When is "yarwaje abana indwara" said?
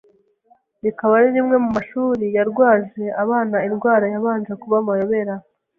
2.37-4.05